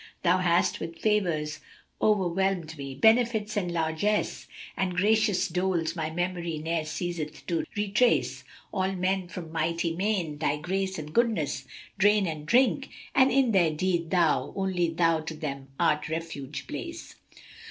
Thou 0.23 0.39
hast 0.39 0.79
with 0.79 0.97
favours 0.97 1.59
overwhelmed 2.01 2.75
me, 2.75 2.95
benefits 2.95 3.55
and 3.55 3.71
largesse 3.71 4.47
* 4.61 4.75
And 4.75 4.97
gracious 4.97 5.47
doles 5.47 5.95
my 5.95 6.09
memory 6.09 6.57
ne'er 6.57 6.85
ceaseth 6.85 7.45
to 7.45 7.65
retrace. 7.77 8.43
All 8.73 8.93
men 8.93 9.27
from 9.27 9.51
mighty 9.51 9.93
main, 9.95 10.39
Thy 10.39 10.57
grace 10.57 10.97
and 10.97 11.13
goodness, 11.13 11.65
drain 11.99 12.25
and 12.25 12.47
drink; 12.47 12.89
* 13.01 13.13
And 13.15 13.31
in 13.31 13.51
their 13.51 13.69
need 13.79 14.09
Thou, 14.09 14.53
only 14.55 14.87
Thou, 14.89 15.19
to 15.19 15.35
them 15.35 15.67
art 15.79 16.09
refuge 16.09 16.65
place! 16.65 17.13